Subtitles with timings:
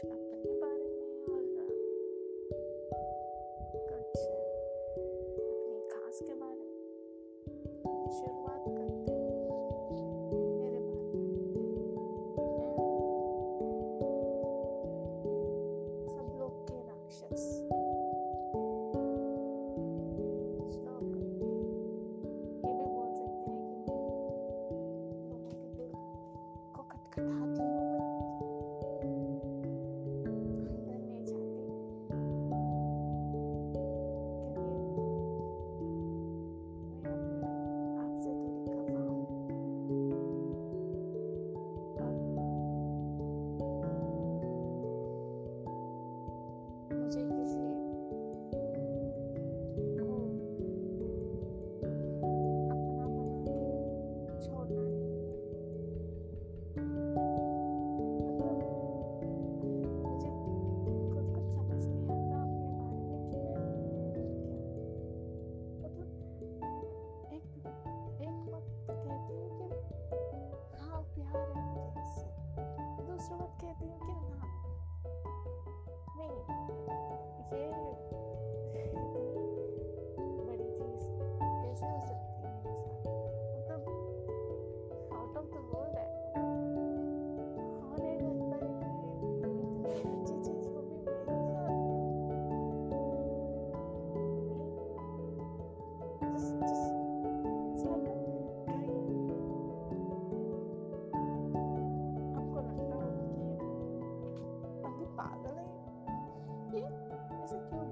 [0.00, 0.29] পৌঁছলাম
[47.16, 47.39] अब
[107.50, 107.89] casa que eu